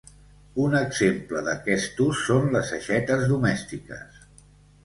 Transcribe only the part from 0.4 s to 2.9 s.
Un exemple d'aquest ús són les